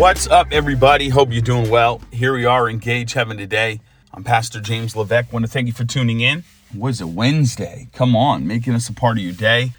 [0.00, 1.10] What's up, everybody?
[1.10, 2.00] Hope you're doing well.
[2.10, 3.80] Here we are, Engage Heaven today.
[4.14, 5.30] I'm Pastor James Levesque.
[5.30, 6.42] Want to thank you for tuning in.
[6.72, 7.88] What is it, Wednesday?
[7.92, 9.72] Come on, making us a part of your day.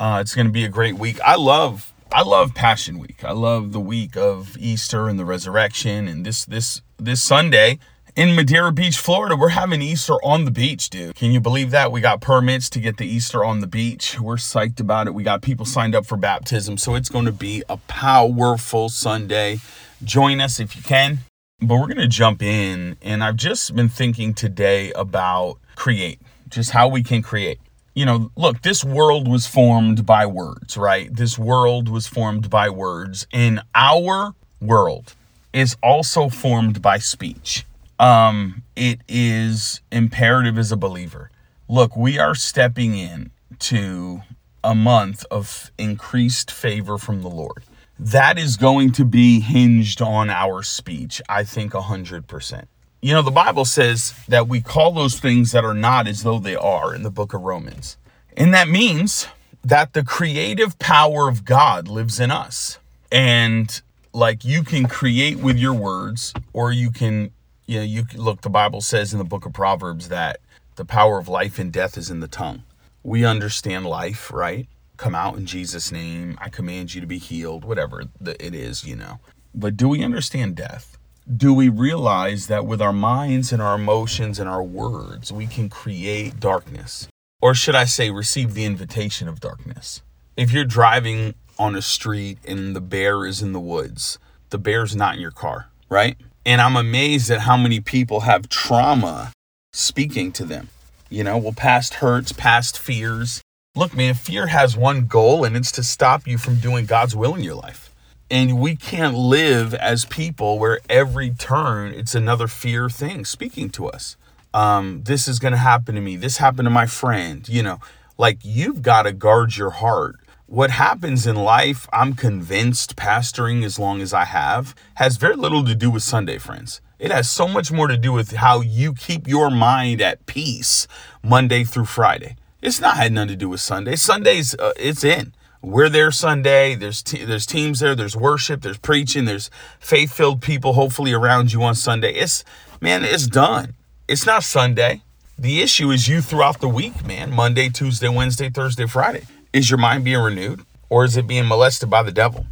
[0.00, 1.20] Uh, it's going to be a great week.
[1.20, 3.22] I love, I love Passion Week.
[3.22, 6.08] I love the week of Easter and the resurrection.
[6.08, 7.78] And this, this, this Sunday,
[8.18, 11.14] in Madeira Beach, Florida, we're having Easter on the beach, dude.
[11.14, 11.92] Can you believe that?
[11.92, 14.18] We got permits to get the Easter on the beach.
[14.18, 15.14] We're psyched about it.
[15.14, 16.78] We got people signed up for baptism.
[16.78, 19.60] So it's going to be a powerful Sunday.
[20.02, 21.18] Join us if you can.
[21.60, 22.96] But we're going to jump in.
[23.02, 27.60] And I've just been thinking today about create, just how we can create.
[27.94, 31.08] You know, look, this world was formed by words, right?
[31.14, 33.28] This world was formed by words.
[33.32, 35.14] And our world
[35.52, 37.64] is also formed by speech
[37.98, 41.30] um, it is imperative as a believer.
[41.68, 44.22] Look, we are stepping in to
[44.62, 47.64] a month of increased favor from the Lord.
[47.98, 52.64] That is going to be hinged on our speech, I think 100%.
[53.00, 56.38] You know, the Bible says that we call those things that are not as though
[56.38, 57.96] they are in the book of Romans.
[58.36, 59.26] And that means
[59.64, 62.78] that the creative power of God lives in us.
[63.10, 63.80] And
[64.12, 67.30] like you can create with your words, or you can
[67.68, 70.40] you know, you look, the Bible says in the book of Proverbs that
[70.76, 72.62] the power of life and death is in the tongue.
[73.02, 74.66] We understand life, right?
[74.96, 76.38] Come out in Jesus' name.
[76.40, 79.20] I command you to be healed, whatever it is, you know.
[79.54, 80.96] But do we understand death?
[81.36, 85.68] Do we realize that with our minds and our emotions and our words, we can
[85.68, 87.06] create darkness?
[87.42, 90.02] Or should I say, receive the invitation of darkness?
[90.38, 94.96] If you're driving on a street and the bear is in the woods, the bear's
[94.96, 96.16] not in your car, right?
[96.44, 99.32] And I'm amazed at how many people have trauma
[99.72, 100.68] speaking to them.
[101.10, 103.42] You know, well, past hurts, past fears.
[103.74, 107.34] Look, man, fear has one goal, and it's to stop you from doing God's will
[107.34, 107.94] in your life.
[108.30, 113.86] And we can't live as people where every turn it's another fear thing speaking to
[113.86, 114.16] us.
[114.52, 116.16] Um, this is going to happen to me.
[116.16, 117.48] This happened to my friend.
[117.48, 117.80] You know,
[118.18, 120.16] like you've got to guard your heart
[120.48, 125.62] what happens in life, I'm convinced, pastoring as long as I have, has very little
[125.64, 126.80] to do with Sunday, friends.
[126.98, 130.88] It has so much more to do with how you keep your mind at peace
[131.22, 132.34] Monday through Friday.
[132.62, 133.94] It's not had nothing to do with Sunday.
[133.94, 135.34] Sundays, uh, it's in.
[135.60, 136.74] We're there Sunday.
[136.74, 137.94] There's there's teams there.
[137.94, 138.62] There's worship.
[138.62, 139.26] There's preaching.
[139.26, 142.14] There's faith filled people hopefully around you on Sunday.
[142.14, 142.42] It's
[142.80, 143.74] man, it's done.
[144.08, 145.02] It's not Sunday.
[145.38, 147.32] The issue is you throughout the week, man.
[147.32, 149.24] Monday, Tuesday, Wednesday, Thursday, Friday.
[149.52, 152.46] Is your mind being renewed or is it being molested by the devil?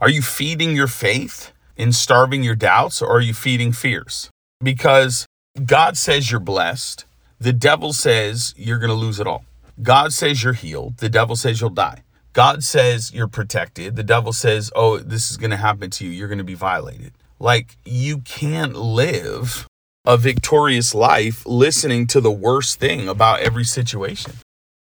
[0.00, 4.30] Are you feeding your faith and starving your doubts or are you feeding fears?
[4.62, 5.26] Because
[5.64, 7.04] God says you're blessed.
[7.38, 9.44] The devil says you're going to lose it all.
[9.80, 10.98] God says you're healed.
[10.98, 12.02] The devil says you'll die.
[12.32, 13.96] God says you're protected.
[13.96, 16.10] The devil says, oh, this is going to happen to you.
[16.10, 17.12] You're going to be violated.
[17.38, 19.66] Like, you can't live
[20.04, 24.32] a victorious life listening to the worst thing about every situation.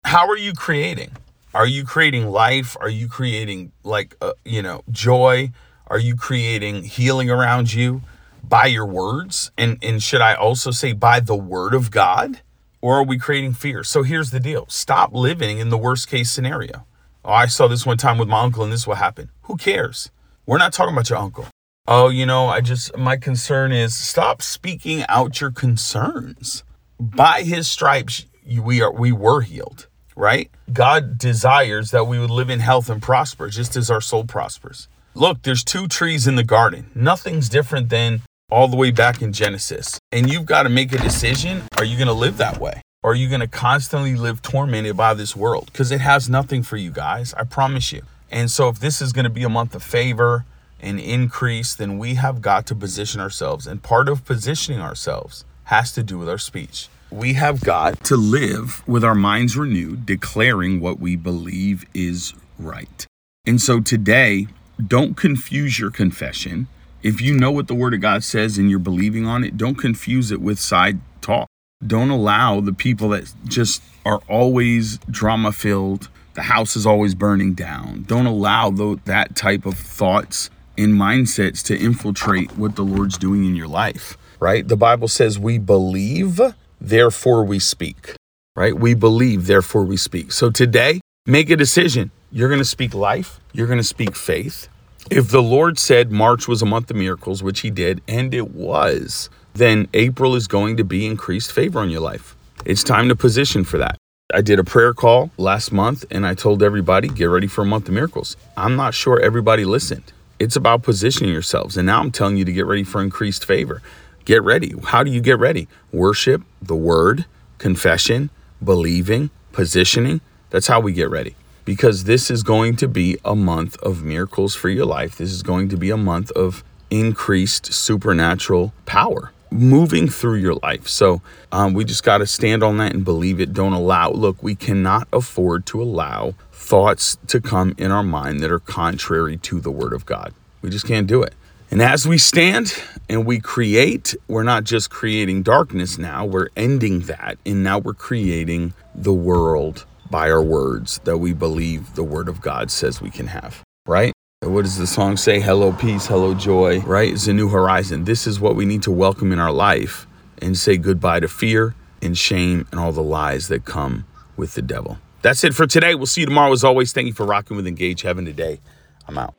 [0.06, 1.12] How are you creating?
[1.58, 2.78] Are you creating life?
[2.80, 5.52] Are you creating like uh, you know joy?
[5.88, 8.04] Are you creating healing around you
[8.44, 9.50] by your words?
[9.58, 12.42] And and should I also say by the word of God?
[12.80, 13.84] Or are we creating fear?
[13.84, 14.68] So here's the deal.
[14.70, 16.86] Stop living in the worst case scenario.
[17.26, 19.32] Oh, I saw this one time with my uncle and this will happen.
[19.44, 20.12] Who cares?
[20.46, 21.48] We're not talking about your uncle.
[21.88, 26.64] Oh, you know, I just my concern is stop speaking out your concerns.
[27.00, 29.87] By his stripes we are we were healed
[30.18, 30.50] right?
[30.74, 34.88] God desires that we would live in health and prosper, just as our soul prospers.
[35.14, 36.90] Look, there's two trees in the garden.
[36.94, 40.00] Nothing's different than all the way back in Genesis.
[40.12, 41.64] And you've got to make a decision.
[41.78, 42.82] Are you going to live that way?
[43.04, 45.70] Or are you going to constantly live tormented by this world?
[45.72, 47.34] Because it has nothing for you guys.
[47.36, 48.02] I promise you.
[48.30, 50.46] And so, if this is going to be a month of favor
[50.82, 53.66] and increase, then we have got to position ourselves.
[53.66, 58.18] And part of positioning ourselves has to do with our speech we have got to
[58.18, 63.06] live with our minds renewed, declaring what we believe is right.
[63.46, 64.48] And so today,
[64.86, 66.68] don't confuse your confession.
[67.02, 69.76] If you know what the Word of God says and you're believing on it, don't
[69.76, 71.48] confuse it with side talk.
[71.86, 77.54] Don't allow the people that just are always drama filled, the house is always burning
[77.54, 78.04] down.
[78.04, 83.56] Don't allow that type of thoughts and mindsets to infiltrate what the Lord's doing in
[83.56, 84.68] your life, right?
[84.68, 86.40] The Bible says we believe
[86.80, 88.14] therefore we speak,
[88.56, 88.78] right?
[88.78, 90.32] We believe, therefore we speak.
[90.32, 92.12] So today, make a decision.
[92.32, 94.68] You're going to speak life, you're going to speak faith.
[95.10, 98.52] If the Lord said March was a month of miracles, which He did, and it
[98.52, 102.36] was, then April is going to be increased favor on your life.
[102.66, 103.98] It's time to position for that.
[104.34, 107.66] I did a prayer call last month and I told everybody, get ready for a
[107.66, 108.36] month of miracles.
[108.58, 110.12] I'm not sure everybody listened.
[110.38, 111.78] It's about positioning yourselves.
[111.78, 113.82] And now I'm telling you to get ready for increased favor.
[114.28, 114.74] Get ready.
[114.84, 115.70] How do you get ready?
[115.94, 117.24] Worship, the word,
[117.60, 118.30] confession,
[118.62, 120.20] believing, positioning.
[120.50, 121.38] That's how we get ready.
[121.64, 125.16] Because this is going to be a month of miracles for your life.
[125.16, 130.90] This is going to be a month of increased supernatural power moving through your life.
[130.90, 131.22] So
[131.54, 133.54] um, we just got to stand on that and believe it.
[133.54, 138.52] Don't allow, look, we cannot afford to allow thoughts to come in our mind that
[138.52, 140.34] are contrary to the Word of God.
[140.62, 141.34] We just can't do it.
[141.70, 147.02] And as we stand and we create, we're not just creating darkness now, we're ending
[147.02, 147.38] that.
[147.46, 152.40] And now we're creating the world by our words that we believe the Word of
[152.40, 154.14] God says we can have, right?
[154.42, 155.42] What does the song say?
[155.42, 157.12] Hello, peace, hello, joy, right?
[157.12, 158.06] It's a new horizon.
[158.06, 160.08] This is what we need to welcome in our life
[160.42, 164.06] and say goodbye to fear and shame and all the lies that come
[164.38, 165.00] with the devil.
[165.22, 165.96] That's it for today.
[165.96, 166.54] We'll see you tomorrow.
[166.54, 168.62] As always, thank you for rocking with Engage Heaven today.
[169.06, 169.34] I'm out.